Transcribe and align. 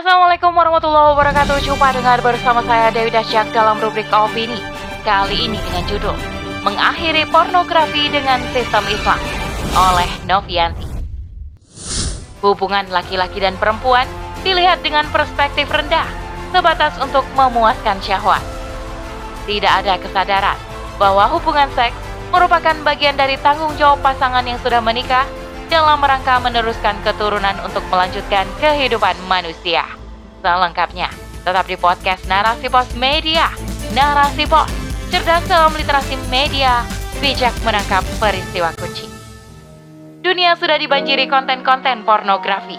Assalamualaikum 0.00 0.56
warahmatullahi 0.56 1.12
wabarakatuh. 1.12 1.60
Jumpa 1.60 1.92
dengar 1.92 2.24
bersama 2.24 2.64
saya 2.64 2.88
Dewi 2.88 3.12
Dasyak 3.12 3.52
dalam 3.52 3.76
rubrik 3.84 4.08
Opini 4.08 4.56
Kali 5.04 5.44
ini 5.44 5.60
dengan 5.60 5.84
judul 5.84 6.16
Mengakhiri 6.64 7.28
pornografi 7.28 8.08
dengan 8.08 8.40
sistem 8.48 8.80
Islam 8.88 9.20
Oleh 9.76 10.08
Novianti. 10.24 10.88
Hubungan 12.40 12.88
laki-laki 12.88 13.44
dan 13.44 13.60
perempuan 13.60 14.08
dilihat 14.40 14.80
dengan 14.80 15.04
perspektif 15.12 15.68
rendah 15.68 16.08
Sebatas 16.48 16.96
untuk 16.96 17.28
memuaskan 17.36 18.00
syahwat. 18.00 18.40
Tidak 19.44 19.84
ada 19.84 20.00
kesadaran 20.00 20.56
bahwa 20.96 21.28
hubungan 21.28 21.68
seks 21.76 22.00
merupakan 22.32 22.72
bagian 22.88 23.20
dari 23.20 23.36
tanggung 23.44 23.76
jawab 23.76 24.00
pasangan 24.00 24.48
yang 24.48 24.56
sudah 24.64 24.80
menikah 24.80 25.28
dalam 25.70 26.02
rangka 26.02 26.42
meneruskan 26.42 26.98
keturunan 27.06 27.54
untuk 27.62 27.86
melanjutkan 27.94 28.42
kehidupan 28.58 29.14
manusia. 29.30 29.86
Selengkapnya, 30.42 31.06
tetap 31.46 31.64
di 31.70 31.78
podcast 31.78 32.26
Narasi 32.26 32.66
Pos 32.66 32.90
Media. 32.98 33.46
Narasi 33.94 34.50
Pos, 34.50 34.66
cerdas 35.14 35.46
dalam 35.46 35.70
literasi 35.78 36.18
media, 36.26 36.82
bijak 37.22 37.54
menangkap 37.62 38.02
peristiwa 38.18 38.74
kunci. 38.74 39.06
Dunia 40.20 40.58
sudah 40.58 40.74
dibanjiri 40.74 41.30
konten-konten 41.30 42.02
pornografi. 42.02 42.76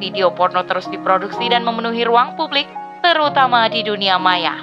Video 0.00 0.32
porno 0.32 0.64
terus 0.64 0.88
diproduksi 0.88 1.52
dan 1.52 1.62
memenuhi 1.68 2.02
ruang 2.02 2.34
publik, 2.34 2.66
terutama 3.04 3.68
di 3.68 3.84
dunia 3.84 4.16
maya. 4.16 4.56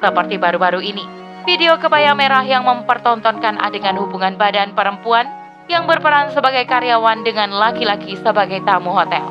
Seperti 0.00 0.40
baru-baru 0.40 0.80
ini, 0.80 1.04
video 1.44 1.76
kebaya 1.76 2.16
merah 2.16 2.42
yang 2.48 2.64
mempertontonkan 2.64 3.60
adegan 3.60 4.00
hubungan 4.00 4.40
badan 4.40 4.72
perempuan 4.72 5.39
yang 5.70 5.86
berperan 5.86 6.34
sebagai 6.34 6.66
karyawan 6.66 7.22
dengan 7.22 7.54
laki-laki 7.54 8.18
sebagai 8.18 8.58
tamu 8.66 8.90
hotel. 8.90 9.22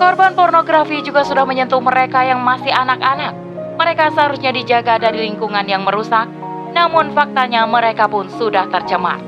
Korban 0.00 0.32
pornografi 0.32 1.04
juga 1.04 1.20
sudah 1.22 1.44
menyentuh 1.44 1.78
mereka 1.84 2.24
yang 2.24 2.40
masih 2.40 2.72
anak-anak. 2.72 3.36
Mereka 3.76 4.16
seharusnya 4.16 4.50
dijaga 4.56 4.96
dari 4.96 5.28
lingkungan 5.28 5.68
yang 5.68 5.84
merusak, 5.84 6.26
namun 6.72 7.12
faktanya 7.12 7.68
mereka 7.68 8.08
pun 8.08 8.26
sudah 8.32 8.66
tercemar. 8.72 9.20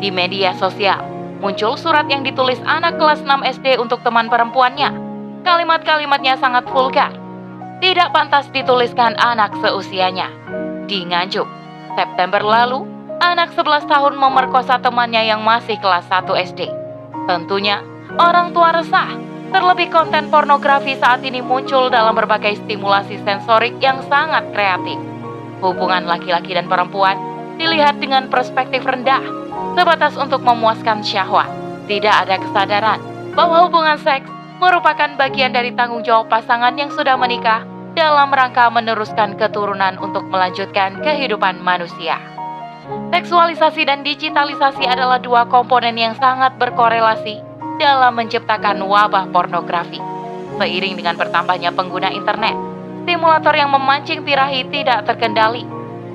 Di 0.00 0.08
media 0.08 0.56
sosial, 0.56 1.04
muncul 1.44 1.76
surat 1.76 2.08
yang 2.08 2.24
ditulis 2.24 2.58
anak 2.64 2.96
kelas 2.96 3.20
6 3.22 3.60
SD 3.60 3.76
untuk 3.76 4.00
teman 4.00 4.26
perempuannya. 4.26 4.90
Kalimat-kalimatnya 5.44 6.40
sangat 6.40 6.64
vulgar. 6.72 7.14
Tidak 7.78 8.10
pantas 8.10 8.50
dituliskan 8.50 9.14
anak 9.22 9.54
seusianya. 9.62 10.32
Di 10.90 11.06
Nganjuk, 11.06 11.46
September 11.94 12.42
lalu, 12.42 12.97
anak 13.18 13.50
11 13.54 13.90
tahun 13.90 14.14
memerkosa 14.14 14.78
temannya 14.78 15.26
yang 15.26 15.42
masih 15.42 15.76
kelas 15.82 16.06
1 16.06 16.26
SD. 16.54 16.70
Tentunya, 17.26 17.82
orang 18.16 18.54
tua 18.54 18.72
resah. 18.72 19.10
Terlebih 19.48 19.88
konten 19.88 20.28
pornografi 20.28 20.92
saat 21.00 21.24
ini 21.24 21.40
muncul 21.40 21.88
dalam 21.88 22.12
berbagai 22.12 22.60
stimulasi 22.64 23.16
sensorik 23.24 23.80
yang 23.80 24.04
sangat 24.04 24.44
kreatif. 24.52 25.00
Hubungan 25.64 26.04
laki-laki 26.04 26.52
dan 26.52 26.68
perempuan 26.68 27.16
dilihat 27.56 27.96
dengan 27.96 28.28
perspektif 28.28 28.84
rendah, 28.84 29.24
sebatas 29.72 30.20
untuk 30.20 30.44
memuaskan 30.44 31.00
syahwat. 31.00 31.48
Tidak 31.88 32.12
ada 32.12 32.36
kesadaran 32.36 33.00
bahwa 33.32 33.64
hubungan 33.64 33.96
seks 33.96 34.28
merupakan 34.60 35.16
bagian 35.16 35.56
dari 35.56 35.72
tanggung 35.72 36.04
jawab 36.04 36.28
pasangan 36.28 36.76
yang 36.76 36.92
sudah 36.92 37.16
menikah 37.16 37.64
dalam 37.96 38.28
rangka 38.28 38.68
meneruskan 38.68 39.40
keturunan 39.40 39.96
untuk 39.96 40.28
melanjutkan 40.28 41.00
kehidupan 41.00 41.56
manusia. 41.64 42.37
Seksualisasi 42.88 43.84
dan 43.84 44.00
digitalisasi 44.00 44.84
adalah 44.88 45.20
dua 45.20 45.44
komponen 45.48 45.96
yang 45.96 46.16
sangat 46.16 46.56
berkorelasi 46.56 47.40
dalam 47.76 48.16
menciptakan 48.16 48.80
wabah 48.84 49.28
pornografi. 49.28 50.00
Seiring 50.56 50.96
dengan 50.96 51.14
bertambahnya 51.14 51.70
pengguna 51.76 52.08
internet, 52.10 52.56
stimulator 53.04 53.54
yang 53.54 53.70
memancing 53.70 54.24
birahi 54.24 54.66
tidak 54.72 55.04
terkendali, 55.04 55.62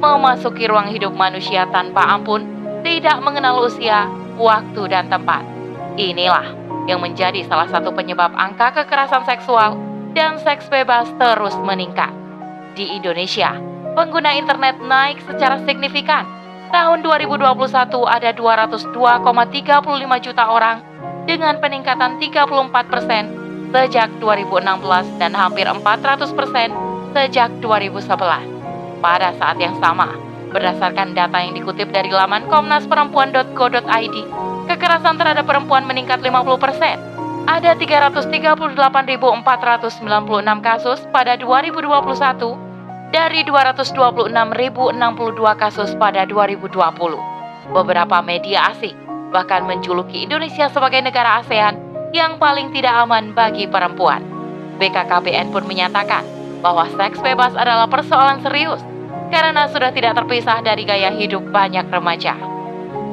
memasuki 0.01 0.67
ruang 0.67 0.91
hidup 0.91 1.15
manusia 1.15 1.69
tanpa 1.69 2.03
ampun, 2.09 2.43
tidak 2.83 3.21
mengenal 3.23 3.63
usia, 3.63 4.09
waktu, 4.35 4.91
dan 4.91 5.07
tempat. 5.07 5.45
Inilah 5.95 6.57
yang 6.89 6.99
menjadi 6.99 7.47
salah 7.47 7.69
satu 7.71 7.95
penyebab 7.95 8.35
angka 8.35 8.83
kekerasan 8.83 9.23
seksual 9.23 9.79
dan 10.11 10.35
seks 10.41 10.67
bebas 10.67 11.07
terus 11.15 11.55
meningkat. 11.63 12.11
Di 12.75 12.91
Indonesia, 12.97 13.55
pengguna 13.93 14.35
internet 14.35 14.81
naik 14.83 15.21
secara 15.23 15.61
signifikan 15.63 16.42
tahun 16.73 17.05
2021 17.05 17.37
ada 18.09 18.33
202,35 18.33 20.25
juta 20.25 20.43
orang 20.49 20.81
dengan 21.29 21.61
peningkatan 21.61 22.17
34 22.17 22.89
persen 22.89 23.29
sejak 23.69 24.09
2016 24.17 25.21
dan 25.21 25.37
hampir 25.37 25.69
400 25.69 26.33
persen 26.33 26.73
sejak 27.13 27.53
2011. 27.61 29.05
Pada 29.05 29.29
saat 29.37 29.61
yang 29.61 29.77
sama, 29.77 30.17
berdasarkan 30.49 31.13
data 31.13 31.37
yang 31.45 31.53
dikutip 31.53 31.93
dari 31.93 32.09
laman 32.09 32.49
komnasperempuan.co.id, 32.49 34.17
kekerasan 34.65 35.15
terhadap 35.21 35.45
perempuan 35.45 35.85
meningkat 35.85 36.25
50 36.25 36.57
persen. 36.57 36.97
Ada 37.43 37.77
338.496 37.77 39.43
kasus 40.63 40.99
pada 41.13 41.37
2021 41.37 42.62
dari 43.13 43.45
226.062 43.45 44.33
kasus 45.61 45.93
pada 46.01 46.25
2020. 46.25 46.73
Beberapa 47.69 48.25
media 48.25 48.73
asing 48.73 48.97
bahkan 49.29 49.69
menjuluki 49.69 50.25
Indonesia 50.25 50.65
sebagai 50.73 51.05
negara 51.05 51.45
ASEAN 51.45 51.77
yang 52.09 52.41
paling 52.41 52.73
tidak 52.73 53.05
aman 53.05 53.37
bagi 53.37 53.69
perempuan. 53.69 54.25
BKKBN 54.81 55.53
pun 55.53 55.61
menyatakan 55.69 56.25
bahwa 56.65 56.89
seks 56.97 57.21
bebas 57.21 57.53
adalah 57.53 57.85
persoalan 57.85 58.41
serius 58.41 58.81
karena 59.29 59.69
sudah 59.69 59.93
tidak 59.93 60.17
terpisah 60.17 60.65
dari 60.65 60.81
gaya 60.81 61.13
hidup 61.13 61.45
banyak 61.53 61.85
remaja. 61.93 62.33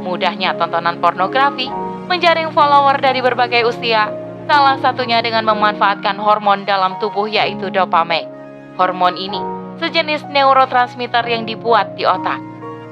Mudahnya 0.01 0.57
tontonan 0.57 0.97
pornografi 1.05 1.69
menjaring 2.09 2.57
follower 2.57 2.97
dari 3.05 3.21
berbagai 3.21 3.69
usia, 3.69 4.09
salah 4.49 4.81
satunya 4.81 5.21
dengan 5.21 5.45
memanfaatkan 5.45 6.17
hormon 6.17 6.65
dalam 6.65 6.97
tubuh 7.05 7.29
yaitu 7.29 7.69
dopamine. 7.69 8.33
Hormon 8.81 9.21
ini 9.21 9.60
sejenis 9.81 10.29
neurotransmitter 10.29 11.25
yang 11.25 11.49
dibuat 11.49 11.97
di 11.97 12.05
otak. 12.05 12.39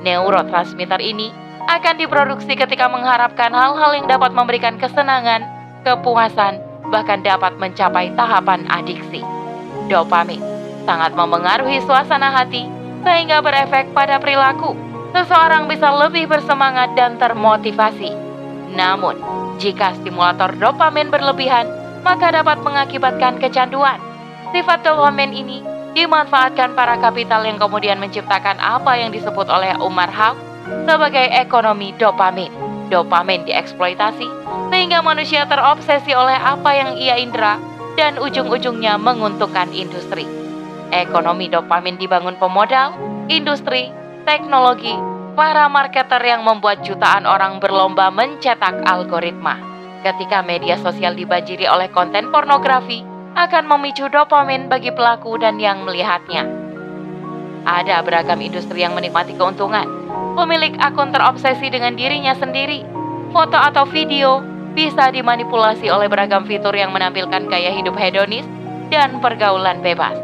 Neurotransmitter 0.03 0.99
ini 1.04 1.28
akan 1.69 2.00
diproduksi 2.00 2.56
ketika 2.56 2.88
mengharapkan 2.88 3.53
hal-hal 3.53 3.93
yang 3.93 4.09
dapat 4.09 4.32
memberikan 4.32 4.81
kesenangan, 4.81 5.44
kepuasan, 5.84 6.59
bahkan 6.88 7.21
dapat 7.21 7.53
mencapai 7.60 8.09
tahapan 8.16 8.65
adiksi. 8.72 9.21
Dopamin 9.93 10.41
sangat 10.88 11.12
memengaruhi 11.12 11.84
suasana 11.84 12.32
hati 12.32 12.65
sehingga 13.04 13.44
berefek 13.44 13.93
pada 13.93 14.16
perilaku. 14.16 14.72
Seseorang 15.12 15.69
bisa 15.69 15.88
lebih 15.88 16.28
bersemangat 16.28 16.93
dan 16.93 17.16
termotivasi. 17.16 18.12
Namun, 18.77 19.16
jika 19.56 19.97
stimulator 19.97 20.53
dopamin 20.56 21.09
berlebihan, 21.09 21.65
maka 22.04 22.28
dapat 22.28 22.60
mengakibatkan 22.60 23.41
kecanduan. 23.41 23.97
Sifat 24.53 24.84
dopamin 24.84 25.32
ini 25.32 25.59
dimanfaatkan 25.98 26.78
para 26.78 26.94
kapital 27.03 27.42
yang 27.42 27.59
kemudian 27.59 27.98
menciptakan 27.98 28.54
apa 28.62 28.94
yang 28.94 29.10
disebut 29.10 29.50
oleh 29.50 29.75
Umar 29.82 30.06
Haq 30.06 30.38
sebagai 30.86 31.26
ekonomi 31.34 31.91
dopamin. 31.98 32.54
Dopamin 32.88 33.44
dieksploitasi 33.44 34.25
sehingga 34.72 35.03
manusia 35.04 35.44
terobsesi 35.44 36.14
oleh 36.14 36.38
apa 36.38 36.70
yang 36.72 36.97
ia 36.97 37.19
indera 37.19 37.59
dan 37.98 38.16
ujung-ujungnya 38.16 38.97
menguntungkan 38.97 39.75
industri. 39.75 40.25
Ekonomi 40.88 41.53
dopamin 41.53 42.00
dibangun 42.00 42.38
pemodal, 42.41 42.97
industri, 43.28 43.92
teknologi, 44.25 44.94
para 45.36 45.69
marketer 45.69 46.22
yang 46.25 46.47
membuat 46.47 46.80
jutaan 46.80 47.28
orang 47.28 47.60
berlomba 47.60 48.09
mencetak 48.09 48.86
algoritma. 48.88 49.60
Ketika 50.00 50.41
media 50.47 50.80
sosial 50.80 51.12
dibanjiri 51.12 51.69
oleh 51.69 51.92
konten 51.92 52.32
pornografi, 52.32 53.04
akan 53.38 53.71
memicu 53.71 54.10
dopamin 54.10 54.66
bagi 54.66 54.91
pelaku 54.91 55.39
dan 55.39 55.63
yang 55.63 55.86
melihatnya. 55.86 56.42
Ada 57.63 58.03
beragam 58.03 58.42
industri 58.42 58.83
yang 58.83 58.98
menikmati 58.98 59.39
keuntungan. 59.39 59.86
Pemilik 60.34 60.74
akun 60.83 61.15
terobsesi 61.15 61.71
dengan 61.71 61.95
dirinya 61.95 62.34
sendiri. 62.34 62.83
Foto 63.30 63.54
atau 63.54 63.86
video 63.86 64.42
bisa 64.74 65.15
dimanipulasi 65.15 65.86
oleh 65.86 66.10
beragam 66.10 66.42
fitur 66.51 66.74
yang 66.74 66.91
menampilkan 66.91 67.47
gaya 67.47 67.71
hidup 67.71 67.95
hedonis 67.95 68.47
dan 68.91 69.22
pergaulan 69.22 69.86
bebas. 69.86 70.18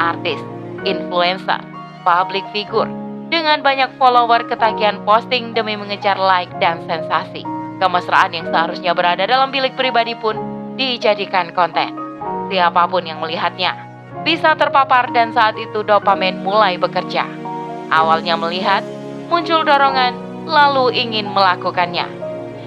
Artis, 0.00 0.40
influencer, 0.88 1.60
public 2.00 2.48
figure, 2.56 2.88
dengan 3.28 3.60
banyak 3.60 3.92
follower 4.00 4.48
ketagihan 4.48 5.04
posting 5.04 5.52
demi 5.52 5.76
mengejar 5.76 6.16
like 6.16 6.52
dan 6.64 6.80
sensasi. 6.88 7.44
Kemesraan 7.76 8.32
yang 8.32 8.48
seharusnya 8.48 8.96
berada 8.96 9.28
dalam 9.28 9.52
bilik 9.52 9.76
pribadi 9.76 10.14
pun 10.16 10.38
dijadikan 10.78 11.50
konten 11.52 12.03
siapa 12.48 12.84
pun 12.88 13.04
yang 13.04 13.20
melihatnya 13.20 13.94
bisa 14.24 14.56
terpapar 14.56 15.12
dan 15.12 15.34
saat 15.36 15.58
itu 15.60 15.84
dopamin 15.84 16.40
mulai 16.40 16.80
bekerja. 16.80 17.28
Awalnya 17.92 18.40
melihat, 18.40 18.80
muncul 19.28 19.66
dorongan, 19.66 20.16
lalu 20.48 20.96
ingin 20.96 21.28
melakukannya. 21.28 22.08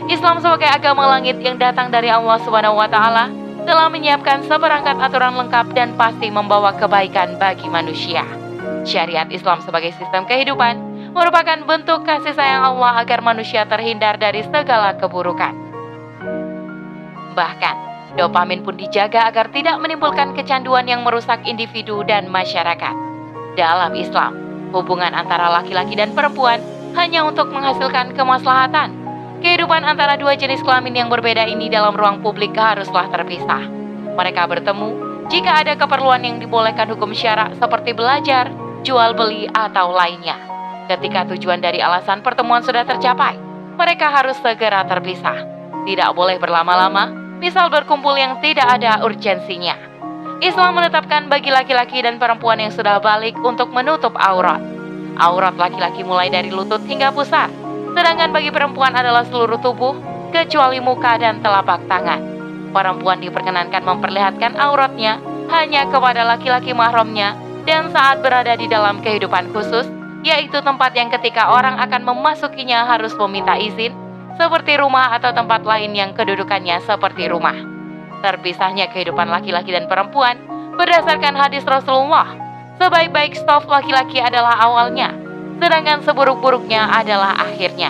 Islam 0.08 0.40
sebagai 0.40 0.70
agama 0.70 1.10
langit 1.10 1.42
yang 1.42 1.58
datang 1.58 1.90
dari 1.90 2.08
Allah 2.08 2.38
Subhanahu 2.46 2.80
wa 2.80 2.88
taala 2.88 3.34
telah 3.68 3.92
menyiapkan 3.92 4.46
seperangkat 4.48 4.96
aturan 5.02 5.36
lengkap 5.36 5.76
dan 5.76 5.92
pasti 6.00 6.32
membawa 6.32 6.72
kebaikan 6.78 7.36
bagi 7.36 7.68
manusia. 7.68 8.24
Syariat 8.88 9.28
Islam 9.28 9.60
sebagai 9.66 9.92
sistem 10.00 10.24
kehidupan 10.24 10.80
merupakan 11.12 11.60
bentuk 11.68 12.08
kasih 12.08 12.32
sayang 12.38 12.64
Allah 12.64 13.04
agar 13.04 13.20
manusia 13.20 13.68
terhindar 13.68 14.16
dari 14.16 14.46
segala 14.48 14.96
keburukan. 14.96 15.52
Bahkan, 17.36 17.87
dopamin 18.16 18.64
pun 18.64 18.80
dijaga 18.80 19.28
agar 19.28 19.52
tidak 19.52 19.76
menimbulkan 19.84 20.32
kecanduan 20.38 20.88
yang 20.88 21.04
merusak 21.04 21.44
individu 21.44 22.06
dan 22.08 22.32
masyarakat. 22.32 22.96
Dalam 23.58 23.92
Islam, 23.98 24.32
hubungan 24.72 25.12
antara 25.12 25.50
laki-laki 25.50 25.98
dan 25.98 26.14
perempuan 26.14 26.62
hanya 26.96 27.26
untuk 27.28 27.52
menghasilkan 27.52 28.16
kemaslahatan. 28.16 28.94
Kehidupan 29.38 29.86
antara 29.86 30.18
dua 30.18 30.34
jenis 30.34 30.64
kelamin 30.66 30.98
yang 30.98 31.10
berbeda 31.14 31.46
ini 31.46 31.70
dalam 31.70 31.94
ruang 31.94 32.26
publik 32.26 32.58
haruslah 32.58 33.06
terpisah. 33.14 33.70
Mereka 34.18 34.50
bertemu 34.50 34.90
jika 35.30 35.62
ada 35.62 35.76
keperluan 35.76 36.24
yang 36.24 36.40
dibolehkan 36.40 36.90
hukum 36.90 37.14
syarak 37.14 37.54
seperti 37.60 37.94
belajar, 37.94 38.50
jual 38.82 39.14
beli, 39.14 39.46
atau 39.52 39.92
lainnya. 39.94 40.40
Ketika 40.88 41.28
tujuan 41.36 41.60
dari 41.60 41.84
alasan 41.84 42.24
pertemuan 42.24 42.64
sudah 42.64 42.88
tercapai, 42.88 43.36
mereka 43.76 44.10
harus 44.10 44.40
segera 44.40 44.88
terpisah. 44.88 45.44
Tidak 45.84 46.16
boleh 46.16 46.40
berlama-lama, 46.40 47.27
misal 47.38 47.70
berkumpul 47.70 48.18
yang 48.18 48.42
tidak 48.42 48.66
ada 48.66 49.02
urgensinya. 49.06 49.78
Islam 50.38 50.78
menetapkan 50.78 51.26
bagi 51.34 51.50
laki-laki 51.50 52.06
dan 52.06 52.22
perempuan 52.22 52.62
yang 52.62 52.70
sudah 52.70 53.02
balik 53.02 53.34
untuk 53.42 53.74
menutup 53.74 54.14
aurat. 54.22 54.62
Aurat 55.18 55.58
laki-laki 55.58 56.06
mulai 56.06 56.30
dari 56.30 56.54
lutut 56.54 56.86
hingga 56.86 57.10
pusar, 57.10 57.50
sedangkan 57.98 58.30
bagi 58.30 58.54
perempuan 58.54 58.94
adalah 58.94 59.26
seluruh 59.26 59.58
tubuh, 59.58 59.98
kecuali 60.30 60.78
muka 60.78 61.18
dan 61.18 61.42
telapak 61.42 61.82
tangan. 61.90 62.22
Perempuan 62.70 63.18
diperkenankan 63.18 63.82
memperlihatkan 63.82 64.54
auratnya 64.62 65.18
hanya 65.50 65.90
kepada 65.90 66.22
laki-laki 66.22 66.76
mahramnya 66.78 67.34
dan 67.66 67.90
saat 67.90 68.22
berada 68.22 68.54
di 68.54 68.70
dalam 68.70 69.02
kehidupan 69.02 69.50
khusus, 69.50 69.90
yaitu 70.22 70.62
tempat 70.62 70.94
yang 70.94 71.10
ketika 71.10 71.50
orang 71.50 71.82
akan 71.82 72.06
memasukinya 72.06 72.86
harus 72.86 73.18
meminta 73.18 73.58
izin, 73.58 73.98
seperti 74.38 74.78
rumah 74.80 75.18
atau 75.18 75.34
tempat 75.34 75.66
lain 75.66 75.92
yang 75.98 76.14
kedudukannya 76.14 76.80
seperti 76.86 77.28
rumah. 77.28 77.58
Terpisahnya 78.22 78.90
kehidupan 78.94 79.28
laki-laki 79.28 79.74
dan 79.74 79.90
perempuan 79.90 80.38
berdasarkan 80.78 81.34
hadis 81.38 81.66
Rasulullah 81.66 82.48
Sebaik-baik 82.78 83.34
staf 83.34 83.66
laki-laki 83.66 84.22
adalah 84.22 84.54
awalnya, 84.62 85.10
sedangkan 85.58 86.06
seburuk-buruknya 86.06 86.86
adalah 86.86 87.34
akhirnya. 87.34 87.90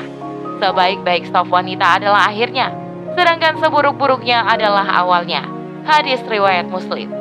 Sebaik-baik 0.64 1.28
staf 1.28 1.52
wanita 1.52 2.00
adalah 2.00 2.32
akhirnya, 2.32 2.72
sedangkan 3.12 3.60
seburuk-buruknya 3.60 4.48
adalah 4.48 4.88
awalnya. 4.88 5.44
Hadis 5.84 6.24
riwayat 6.24 6.72
Muslim. 6.72 7.12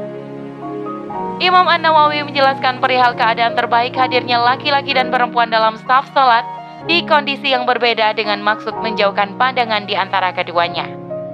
Imam 1.42 1.66
An-Nawawi 1.66 2.22
menjelaskan 2.22 2.78
perihal 2.78 3.18
keadaan 3.18 3.58
terbaik 3.58 3.98
hadirnya 3.98 4.38
laki-laki 4.38 4.94
dan 4.94 5.10
perempuan 5.10 5.50
dalam 5.50 5.74
staf 5.74 6.06
sholat 6.14 6.46
di 6.86 7.02
kondisi 7.02 7.50
yang 7.50 7.66
berbeda 7.66 8.14
dengan 8.14 8.38
maksud 8.46 8.78
menjauhkan 8.78 9.34
pandangan 9.34 9.90
di 9.90 9.98
antara 9.98 10.30
keduanya. 10.30 10.86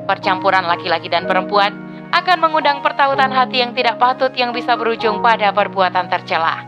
Percampuran 0.08 0.64
laki-laki 0.64 1.12
dan 1.12 1.28
perempuan 1.28 1.76
akan 2.12 2.38
mengundang 2.40 2.80
pertautan 2.80 3.28
hati 3.28 3.60
yang 3.60 3.76
tidak 3.76 4.00
patut 4.00 4.32
yang 4.32 4.56
bisa 4.56 4.76
berujung 4.76 5.20
pada 5.20 5.52
perbuatan 5.52 6.08
tercela. 6.08 6.64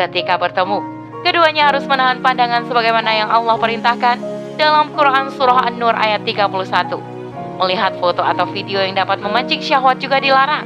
Ketika 0.00 0.40
bertemu, 0.40 0.80
keduanya 1.20 1.68
harus 1.68 1.84
menahan 1.84 2.24
pandangan 2.24 2.64
sebagaimana 2.64 3.12
yang 3.12 3.28
Allah 3.28 3.56
perintahkan 3.60 4.16
dalam 4.56 4.96
Quran 4.96 5.28
Surah 5.36 5.68
An-Nur 5.68 5.92
ayat 5.92 6.24
31. 6.24 7.60
Melihat 7.60 7.92
foto 8.00 8.24
atau 8.24 8.48
video 8.48 8.80
yang 8.80 8.96
dapat 8.96 9.20
memancing 9.20 9.60
syahwat 9.60 10.00
juga 10.00 10.18
dilarang. 10.18 10.64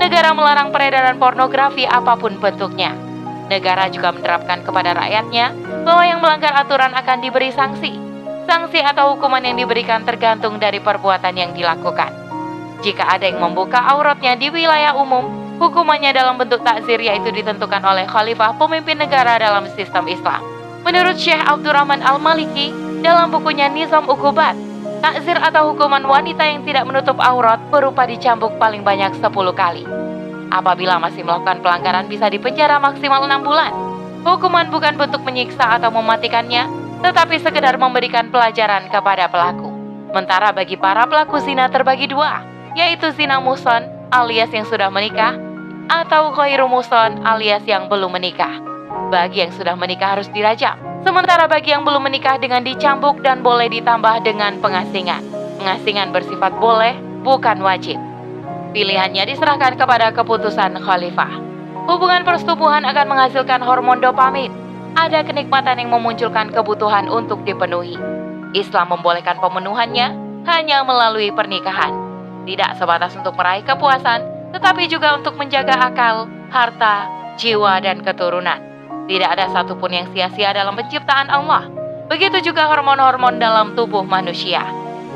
Negara 0.00 0.32
melarang 0.32 0.72
peredaran 0.72 1.20
pornografi 1.20 1.84
apa 1.84 2.16
pun 2.16 2.40
bentuknya. 2.40 2.96
Negara 3.52 3.92
juga 3.92 4.16
menerapkan 4.16 4.64
kepada 4.64 4.96
rakyatnya 4.96 5.52
bahwa 5.82 6.02
yang 6.06 6.18
melanggar 6.22 6.54
aturan 6.54 6.94
akan 6.94 7.18
diberi 7.20 7.50
sanksi. 7.50 7.92
Sanksi 8.46 8.82
atau 8.82 9.14
hukuman 9.14 9.42
yang 9.42 9.58
diberikan 9.58 10.02
tergantung 10.02 10.58
dari 10.58 10.82
perbuatan 10.82 11.34
yang 11.34 11.50
dilakukan. 11.54 12.10
Jika 12.82 13.06
ada 13.06 13.30
yang 13.30 13.38
membuka 13.38 13.78
auratnya 13.78 14.34
di 14.34 14.50
wilayah 14.50 14.98
umum, 14.98 15.30
hukumannya 15.62 16.10
dalam 16.10 16.34
bentuk 16.34 16.66
takzir 16.66 16.98
yaitu 16.98 17.30
ditentukan 17.30 17.78
oleh 17.86 18.02
khalifah 18.10 18.58
pemimpin 18.58 18.98
negara 18.98 19.38
dalam 19.38 19.70
sistem 19.78 20.10
Islam. 20.10 20.42
Menurut 20.82 21.14
Syekh 21.14 21.38
Abdurrahman 21.38 22.02
Al-Maliki 22.02 22.74
dalam 23.06 23.30
bukunya 23.30 23.70
Nizam 23.70 24.10
Ukubat, 24.10 24.58
takzir 24.98 25.38
atau 25.38 25.70
hukuman 25.70 26.02
wanita 26.02 26.42
yang 26.42 26.66
tidak 26.66 26.82
menutup 26.90 27.22
aurat 27.22 27.62
berupa 27.70 28.02
dicambuk 28.02 28.58
paling 28.58 28.82
banyak 28.82 29.14
10 29.22 29.30
kali. 29.54 29.86
Apabila 30.50 30.98
masih 30.98 31.22
melakukan 31.22 31.62
pelanggaran 31.62 32.10
bisa 32.10 32.26
dipenjara 32.26 32.82
maksimal 32.82 33.22
6 33.22 33.46
bulan. 33.46 33.91
Hukuman 34.22 34.70
bukan 34.70 34.94
bentuk 34.94 35.22
menyiksa 35.26 35.82
atau 35.82 35.90
mematikannya, 35.90 36.70
tetapi 37.02 37.42
sekedar 37.42 37.74
memberikan 37.74 38.30
pelajaran 38.30 38.86
kepada 38.86 39.26
pelaku. 39.26 39.74
Sementara 40.14 40.54
bagi 40.54 40.78
para 40.78 41.02
pelaku 41.10 41.42
zina 41.42 41.66
terbagi 41.66 42.06
dua, 42.06 42.44
yaitu 42.78 43.10
zina 43.18 43.42
muson 43.42 43.82
alias 44.14 44.54
yang 44.54 44.62
sudah 44.68 44.92
menikah 44.94 45.34
atau 45.90 46.30
khairu 46.36 46.70
muson 46.70 47.18
alias 47.26 47.66
yang 47.66 47.90
belum 47.90 48.14
menikah. 48.14 48.62
Bagi 49.10 49.42
yang 49.42 49.52
sudah 49.52 49.74
menikah 49.74 50.14
harus 50.14 50.30
dirajam, 50.30 50.78
sementara 51.02 51.50
bagi 51.50 51.74
yang 51.74 51.82
belum 51.82 52.06
menikah 52.06 52.38
dengan 52.38 52.62
dicambuk 52.62 53.20
dan 53.26 53.42
boleh 53.42 53.66
ditambah 53.72 54.22
dengan 54.22 54.62
pengasingan. 54.62 55.24
Pengasingan 55.58 56.14
bersifat 56.14 56.54
boleh, 56.62 56.94
bukan 57.26 57.58
wajib. 57.58 57.98
Pilihannya 58.72 59.26
diserahkan 59.26 59.76
kepada 59.76 60.14
keputusan 60.14 60.78
khalifah. 60.80 61.51
Hubungan 61.86 62.22
persetubuhan 62.22 62.86
akan 62.86 63.06
menghasilkan 63.10 63.60
hormon 63.62 63.98
dopamin. 63.98 64.50
Ada 64.92 65.24
kenikmatan 65.24 65.80
yang 65.80 65.90
memunculkan 65.90 66.52
kebutuhan 66.52 67.08
untuk 67.08 67.42
dipenuhi. 67.48 67.96
Islam 68.52 68.92
membolehkan 68.92 69.40
pemenuhannya 69.40 70.12
hanya 70.44 70.84
melalui 70.84 71.32
pernikahan 71.32 72.12
tidak 72.42 72.74
sebatas 72.78 73.14
untuk 73.14 73.38
meraih 73.38 73.62
kepuasan, 73.62 74.50
tetapi 74.50 74.90
juga 74.90 75.14
untuk 75.14 75.38
menjaga 75.38 75.78
akal, 75.78 76.26
harta, 76.50 77.06
jiwa, 77.38 77.78
dan 77.78 78.02
keturunan. 78.02 78.58
Tidak 79.06 79.28
ada 79.28 79.50
satupun 79.50 79.90
yang 79.90 80.06
sia-sia 80.14 80.54
dalam 80.54 80.78
penciptaan 80.78 81.30
Allah. 81.30 81.66
Begitu 82.10 82.52
juga 82.52 82.68
hormon-hormon 82.70 83.40
dalam 83.40 83.74
tubuh 83.78 84.04
manusia. 84.04 84.62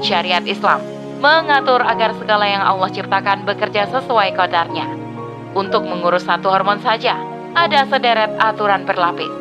Syariat 0.02 0.42
Islam 0.46 0.82
mengatur 1.16 1.80
agar 1.80 2.12
segala 2.20 2.44
yang 2.44 2.60
Allah 2.60 2.92
ciptakan 2.92 3.48
bekerja 3.48 3.88
sesuai 3.88 4.36
kodarnya. 4.36 5.05
Untuk 5.56 5.88
mengurus 5.88 6.28
satu 6.28 6.52
hormon 6.52 6.84
saja, 6.84 7.16
ada 7.56 7.88
sederet 7.88 8.28
aturan 8.36 8.84
berlapis. 8.84 9.32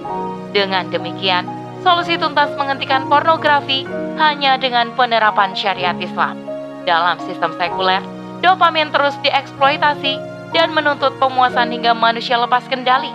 Dengan 0.56 0.88
demikian, 0.88 1.44
solusi 1.84 2.16
tuntas 2.16 2.56
menghentikan 2.56 3.12
pornografi 3.12 3.84
hanya 4.16 4.56
dengan 4.56 4.96
penerapan 4.96 5.52
syariat 5.52 6.00
Islam. 6.00 6.40
Dalam 6.88 7.20
sistem 7.20 7.52
sekuler, 7.60 8.00
dopamin 8.40 8.96
terus 8.96 9.20
dieksploitasi 9.28 10.16
dan 10.56 10.72
menuntut 10.72 11.12
pemuasan 11.20 11.76
hingga 11.76 11.92
manusia 11.92 12.40
lepas 12.40 12.64
kendali. 12.72 13.12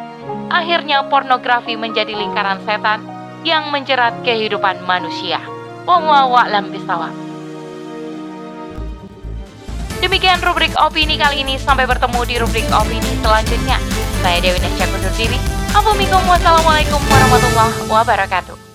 Akhirnya 0.53 1.09
pornografi 1.09 1.81
menjadi 1.81 2.13
lingkaran 2.13 2.61
setan 2.69 3.01
yang 3.49 3.73
menjerat 3.73 4.13
kehidupan 4.21 4.85
manusia. 4.85 5.41
Wallahu. 5.89 7.30
Demikian 10.11 10.43
rubrik 10.43 10.75
opini 10.75 11.15
kali 11.15 11.47
ini. 11.47 11.55
Sampai 11.55 11.87
bertemu 11.87 12.27
di 12.27 12.35
rubrik 12.43 12.67
opini 12.75 13.15
selanjutnya. 13.23 13.79
Saya 14.19 14.43
Dewi 14.43 14.59
Nasya 14.59 14.91
undur 14.91 15.15
diri. 15.15 15.39
Assalamualaikum 15.71 16.99
warahmatullahi 16.99 17.79
wabarakatuh. 17.87 18.70